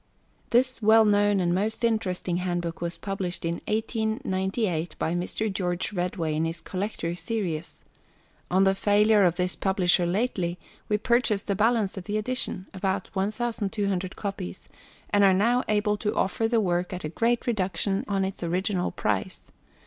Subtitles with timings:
[0.49, 5.53] This well known and most interesting handbook was published in 1898 by Mr.
[5.53, 7.83] George Redway in his Collector Series.
[8.49, 10.57] On the failure of this publisher lately,
[10.89, 14.67] we purchased the balance of the edition about 1,200 copies
[15.11, 18.89] and are now able to offer the work at a great reduction on its original
[18.89, 19.41] price.